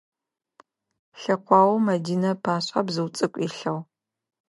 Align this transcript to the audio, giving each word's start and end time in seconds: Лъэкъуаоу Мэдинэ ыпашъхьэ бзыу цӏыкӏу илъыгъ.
Лъэкъуаоу 1.21 1.77
Мэдинэ 1.85 2.29
ыпашъхьэ 2.35 2.81
бзыу 2.87 3.09
цӏыкӏу 3.15 3.43
илъыгъ. 3.45 3.75